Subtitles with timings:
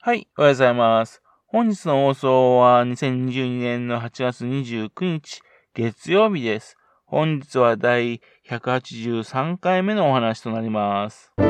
[0.00, 1.22] はい、おはようございます。
[1.48, 5.42] 本日の放送は2022年の8月29日、
[5.74, 6.76] 月曜日です。
[7.04, 11.32] 本日は第183回目のお話となります。
[11.36, 11.42] こ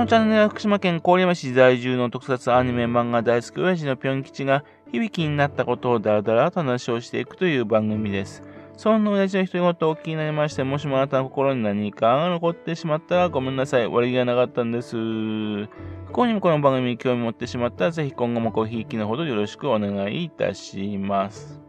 [0.00, 8.42] のチャンネルは福島県郡山市在住の特撮アニメ漫画大好き親父のぴょん吉が響きになったことをだらだらと話をしていくという番組です。
[8.76, 13.88] そんな親父の一言をお聞きになりまして、もしもあなたの心に何かが残ってしまったらごめんなさい。
[13.88, 14.96] 悪気がなかったんです。
[14.96, 15.68] 不
[16.12, 21.62] 幸にもこの番組に興味持ってしまったら、ぜひ今後もごひいきのほどよろしくお願いいたします。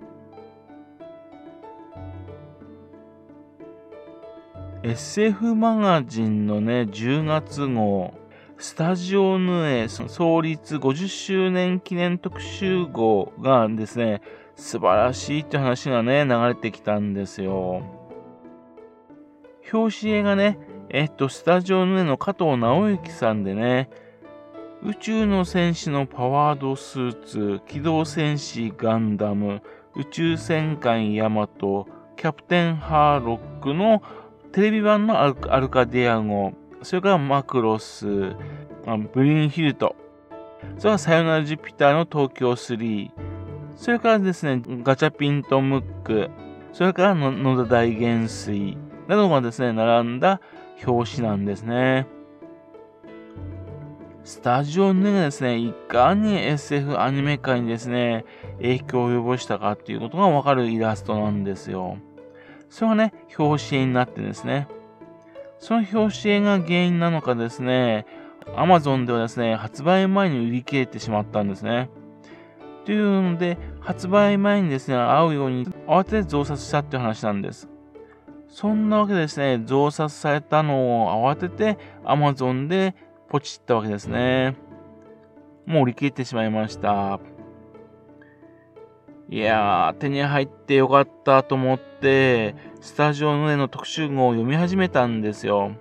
[4.84, 8.14] SF マガジンのね、10月号、
[8.58, 14.22] スタジオヌエ創立50周年記念特集号がですね、
[14.58, 17.84] 素晴らしいって話がね、流れてきたんですよ。
[19.72, 20.58] 表紙絵がね、
[20.90, 23.90] えっと、スタジオの上の加藤直之さんでね、
[24.84, 29.62] 宇宙の戦士のパワードスーツ、機動戦士ガンダム、
[29.96, 34.02] 宇宙戦艦ヤマト、キャプテンハーロックの
[34.53, 38.08] テレビ版のアルカディアゴ、それからマクロス、
[39.14, 39.96] ブリンヒルト、
[40.80, 43.12] それからさよならジュピターの東京3、
[43.78, 46.30] それからですね、ガチャピンとムック、
[46.73, 48.75] それから野田大元帥
[49.08, 50.42] などがですね、並んだ
[50.86, 52.08] 表紙なんですね。
[54.23, 58.25] スタジオヌがですね、いかに SF アニメ界にですね、
[58.58, 61.97] 影響を及ぼしたかっていうことがわかるイラストなんですよ。
[62.69, 64.67] それがね、表紙絵になってですね。
[65.59, 68.08] その表紙絵が原因なのかですね、
[68.56, 71.89] Amazon ではですね、発売前に売り切れてしまったんですね。
[72.88, 77.68] というので、発売前にですね、会うように慌てて増刷したっていう話なんです。
[78.48, 82.96] そんなわけでですね、増刷されたのを慌てて Amazon で
[83.28, 84.56] ポチったわけですね。
[85.66, 87.20] もう売り切ってしまいました。
[89.28, 95.74] いやー、手に入ってよかったと思って、スタジオの上の特集号を読み始めたんですよ。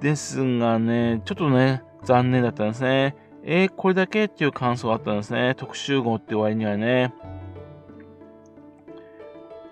[0.00, 3.25] ですがね、ちょっとね、残念だったんですね。
[3.48, 5.54] えー、これだけっていう感想があったんですね。
[5.56, 7.14] 特集号って割にはね。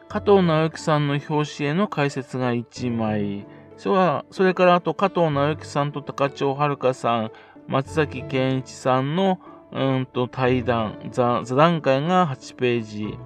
[0.08, 3.44] 加藤直之さんの表紙への解説が1枚。
[3.76, 7.32] それは、それからあと加藤直之さんと高千穂遥さん、
[7.66, 9.40] 松崎健一さんの
[9.72, 13.18] うんと対談、座談会が8ページ。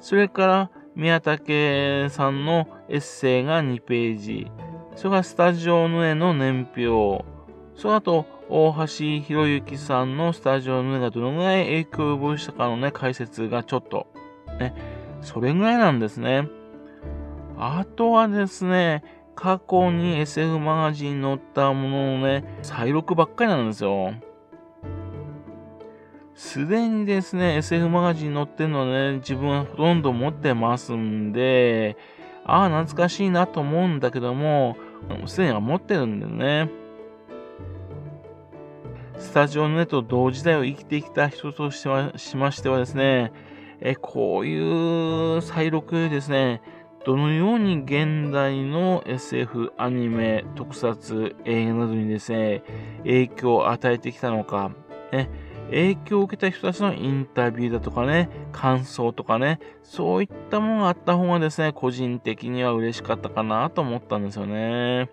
[0.00, 4.50] それから宮武さんのエッセイが2ページ。
[4.96, 7.33] それからスタジオの絵の年表。
[7.76, 14.06] その後、大橋博之さんのスタジオの絵がどのぐらい影響を及ぼしたかのね、解説がちょっと、
[14.60, 14.74] ね、
[15.22, 16.48] それぐらいなんですね。
[17.58, 19.02] あとはですね、
[19.34, 24.14] 過去に SF マガジンに載ったもののね、再録ばっかりなんですよ。
[26.34, 31.96] すでにですね、SF マガジンに載ってるのはね、自分はほとんど持ってますんで、
[32.44, 34.76] ああ、懐かしいなと思うんだけども、
[35.26, 36.83] すでには持ってるんでね。
[39.18, 43.32] スタジオのネと同時代を生きてきた人としてはしましてはですね、
[43.80, 46.62] えこういう再録ですね、
[47.04, 52.62] どのように現代の SF アニメ、特撮、映画などにですね、
[52.98, 54.72] 影響を与えてきたのか、
[55.12, 55.28] ね、
[55.66, 65.10] 影響を受けた人たちのインタビューだとかね、感想とかね、そういったものがあった方がですね、個人的には嬉しかったかなと思ったんですよね。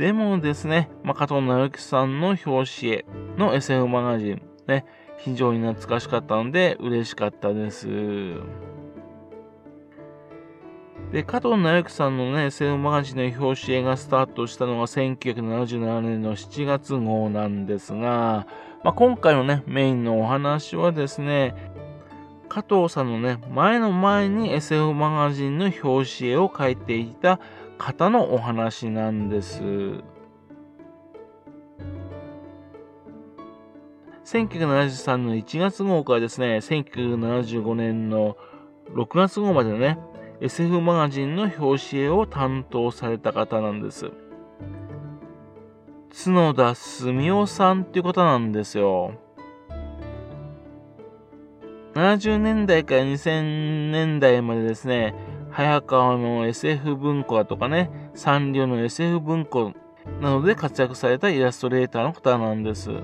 [0.00, 3.04] でもですね、まあ、加藤直之さんの表紙絵
[3.36, 4.86] の SF マガジン、ね、
[5.18, 7.86] 非常に懐かしかったので嬉しかったです。
[11.12, 18.46] で、加藤直之さんのね、SF マガジンの表紙絵がスタートしたのが1977年の7月号なんですが、
[18.82, 21.54] まあ、今回のね、メインのお話はですね、
[22.48, 27.38] 加藤さんのね、前の前に SF マガジンの表紙絵を描いていた
[27.80, 29.62] 方のお話なんです。
[34.26, 38.36] 1973年の1月号からですね、1975年の
[38.94, 39.98] 6月号までね、
[40.42, 44.12] SF マガジンの表紙絵を担当された方なんです。
[46.12, 49.14] 角田澄夫さんっていう方なんですよ。
[51.94, 55.14] 70年代から2000年代までですね、
[55.52, 59.72] 早川の SF 文庫だとかね、サンリオの SF 文庫
[60.20, 62.90] などで活躍されたイラストレーターの方なんです。
[62.90, 63.02] フ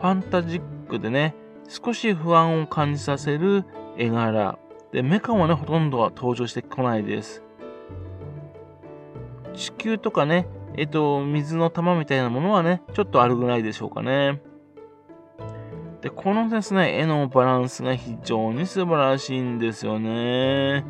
[0.00, 1.34] ァンタジックでね、
[1.68, 3.64] 少し不安を感じさせる
[3.96, 4.58] 絵柄。
[4.92, 7.42] で、メカもね、ほとんどは登場してこないです。
[9.54, 14.40] 地球とかね、えっと、水の玉みたいなものはね、ちょっとあるぐらいでしょうかね。
[16.00, 20.84] で、このですね、絵のバランスが非常に素晴らしいんですよね。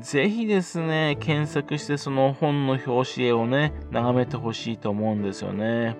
[0.00, 5.96] ぜひですね、検索してその本の表紙絵をね、眺めてほしいと思うんですよね。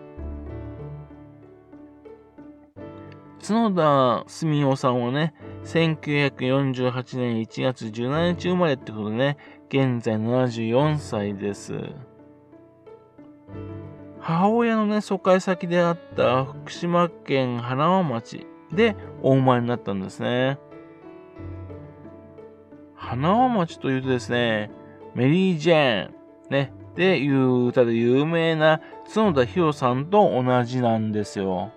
[3.43, 9.37] 角田澄夫さんはね、1948年1月17日生まれってことでね、
[9.69, 11.75] 現在74歳です。
[14.23, 20.61] 母親のね、疎開先であった福島県花輪町でお生まれになったんですね。
[22.95, 24.71] 花輪町というとですね、
[25.17, 26.15] メリー・ジェーン、
[26.51, 28.81] ね、でいう歌で有名な
[29.13, 31.73] 角田博さんと同じなんですよ。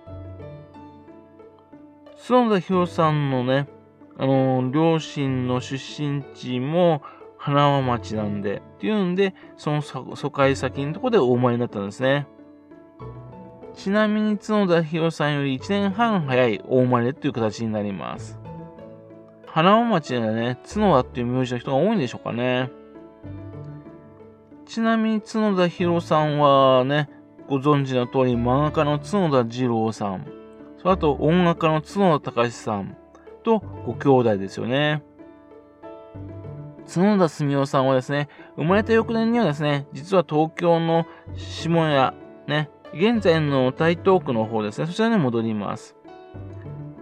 [2.28, 3.68] 角田博さんのね、
[4.20, 7.02] あの、両親の出身地も
[7.40, 12.28] 花輪町なんで、っていうんで、その疎開先のとこでお生まれになったんですね。
[13.76, 18.40] ちなみに角田博さんより1年半早い大生まれという形になります。
[19.46, 22.72] 花尾町ではね、角田っていう名字の人が多いんでしょうかね。
[24.66, 27.10] ちなみに角田博さんはね、
[27.48, 30.26] ご存知の通り漫画家の角田二郎さん、
[30.82, 32.98] そあと音楽家の角田隆さん
[33.44, 35.04] とご兄弟ですよね。
[36.88, 41.06] 角田澄夫さんはですね、生まれた翌年にはですね、実は東京の
[41.36, 42.14] 下屋、
[42.48, 45.98] ね、現在の台東区の方ですね、そちらに戻ります。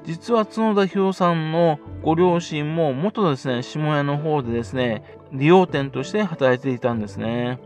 [0.04, 7.60] 実は角田博さんのご両親も元ですね、下屋の方でですね、利用店として働いていたんですね。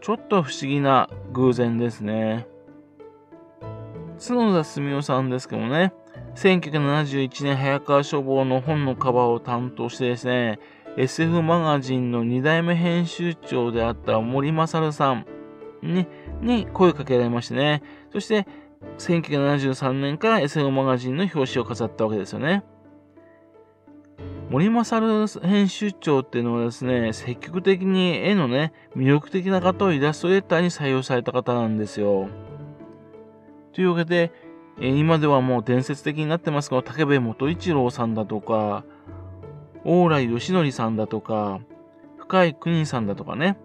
[0.00, 2.48] ちょっと不思議な偶然ですね。
[4.18, 5.92] 角田澄夫さんですけどもね、
[6.34, 10.58] 1971年早川書房の本のカバーを担当してですね、
[10.96, 15.26] SF マガジンの2代目編集長であった森勝さん
[15.82, 16.06] に
[16.42, 17.82] に声をかけられましてね。
[18.12, 18.46] そして、
[18.98, 22.64] 1973年から SF マガジンの表紙を飾ったわけですよね。
[24.50, 32.28] 森勝編集長っていうのはですね、積極的に絵のね、魅力的な方をイラストレーターに採用された方なんですよ。
[33.72, 34.30] というわけで、
[34.78, 38.84] 今ではもう伝説的になってますが、竹部元一郎さんだとか、
[39.84, 41.60] 往来義則さんだとか、
[42.18, 43.56] 深井邦さんだとかね、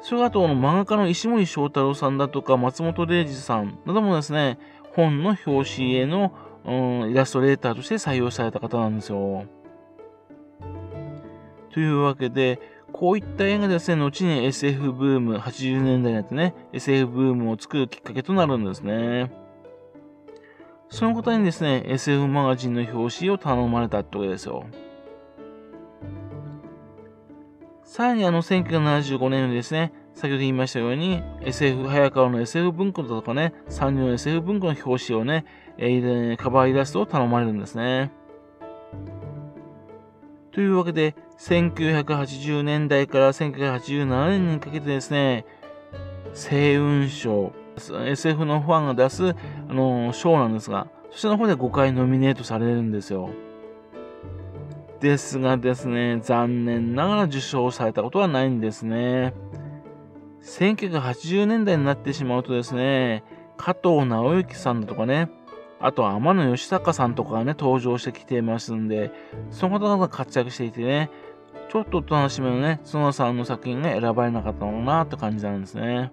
[0.00, 4.58] それあと、漫画家の石森章太郎さんだとか、松本零士さんなどもですね、
[4.94, 6.32] 本の表紙への、
[6.64, 9.44] うん、イラストレーターとして採用された方なんですよ。
[11.72, 12.60] というわけで、
[12.92, 19.30] こういった映画ですね、後に SF ブーム、80年代になってね、SF ブームを作るきっかけとなるんですね。
[20.90, 24.64] その方にですね、SF マガジンの表紙を頼まれたってことですよ。
[27.88, 35.46] さらにあの1975年にですね、先ほど言いましたように SF、早川の SF 文庫だとかね、産業の SF 文庫の表紙をね、
[35.78, 38.12] え、カバーイラストを頼まれるんですね。
[40.52, 45.46] というわけで、1980年代から1987年にかけてですね、
[46.34, 47.52] 星雲賞、
[48.04, 53.30] SF のファンが出す、あの賞なんですが、そちらの方で5回ノミネートされるんですよ。
[55.00, 59.32] ですがですね、残念ながら受賞されたことはないんですね。
[60.42, 63.22] 1980年代になってしまうとですね、
[63.56, 65.30] 加藤直之さんだとかね、
[65.80, 69.12] あと天野義孝さんとかがね、登場してきていますんで、
[69.50, 71.10] その方々が活躍していてね、
[71.68, 76.12] ちょっとおとなしめのね、角さんの作品が選ばれなかったのかなって感じなんですね。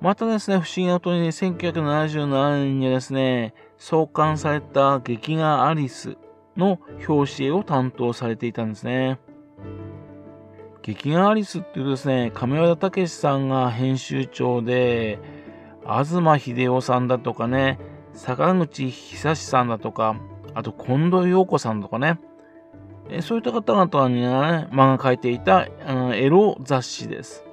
[0.00, 6.16] またですね、不思議なことに1977年にですね、創刊された劇画アリス
[6.58, 9.18] の表紙絵を担当されていたんですね。
[10.82, 15.18] 劇画アリスっていうですね、亀和田武さんが編集長で、
[15.82, 17.78] 東秀夫さんだとかね、
[18.12, 20.16] 坂口久志さんだとか、
[20.54, 22.18] あと近藤陽子さんとかね、
[23.22, 24.28] そういった方々にね、
[24.70, 27.44] 漫画描いていた、うん、エロ雑誌です。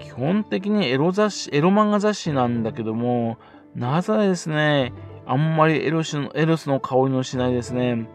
[0.00, 3.38] 基本的にエロ雑誌、エロ漫画雑誌なんだけども、
[3.74, 4.92] なぜですね、
[5.26, 8.08] あんまりエロスのエロスの香りのしないですね、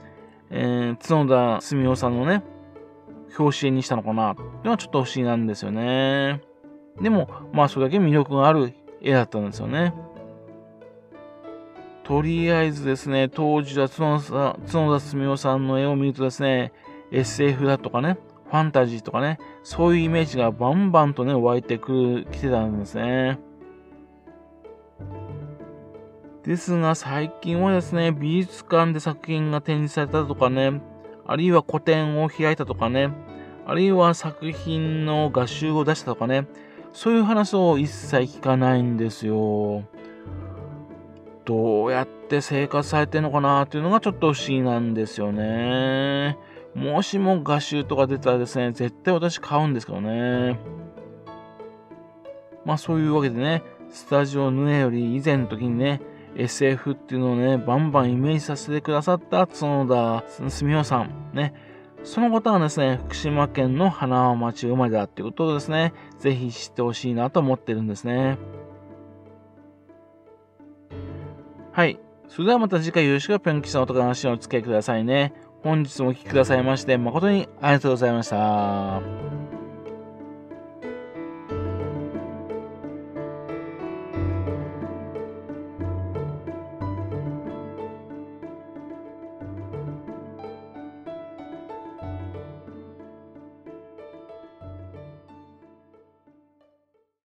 [0.49, 2.43] えー、角田澄夫さんのね、
[3.37, 6.41] 表紙絵にしたのかなっていうのはちょっと不思議なんですよね。
[7.01, 9.93] でも、まあそれだけ魅力がある絵だったんですよね。
[12.03, 16.73] とりあえずですね、当時は角田澄夫さんの絵を見るとですね、
[17.11, 18.17] SF だとかね、
[18.49, 23.39] ファンタジーとかね、そういうイメージがバンバンとね、湧いてくる、来てたんですね。
[26.49, 30.81] ですが、最近はですね、美術館で作品が展示されたとかね、
[31.27, 33.11] あるいは個展を開いたとかね、
[33.67, 36.47] あるいは作品の画集を出したとかね、
[36.91, 39.83] そういう話を一切聞かないんですよ。
[41.45, 46.35] どうやって生活されてるのかなっていうのがちょっと不思議なんですよね。
[46.73, 50.59] もしも画集とか出たらですね、絶対私買うんですけどね。
[52.65, 56.01] まあそういうわけでね、スタジオヌエより以前の時にね、
[56.35, 61.31] SF っていうのをね、バンバンイメージさせてくださった角田澄夫さん。
[61.33, 61.53] ね。
[62.03, 68.37] その方はですね、福島県の花輪町生まれだっていうことをですね、ぜひ知ってほしいなと思ってるんですね。
[71.71, 71.99] はい。
[72.27, 75.33] それではまた次回よろしくぴょん吉さんおとか話をお付き合いくださいね。
[75.63, 79.48] 本日もお聴きくださいまして誠にありがとうございました。